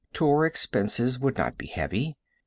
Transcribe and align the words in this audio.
Tour 0.13 0.47
expenses 0.47 1.19
would 1.19 1.37
not 1.37 1.59
be 1.59 1.67
heavy. 1.67 2.17